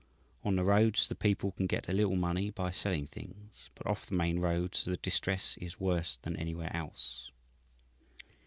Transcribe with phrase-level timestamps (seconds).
[0.43, 4.07] On the roads the people can get a little money by selling things, but off
[4.07, 7.29] the main roads the distress is worse than anywhere else.